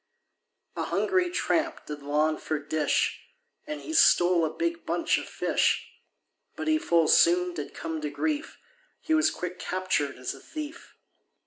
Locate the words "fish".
5.29-5.93